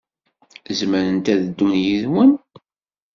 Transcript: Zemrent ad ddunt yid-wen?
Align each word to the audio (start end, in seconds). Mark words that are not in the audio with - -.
Zemrent 0.77 1.31
ad 1.33 1.39
ddunt 1.45 1.77
yid-wen? 1.85 2.31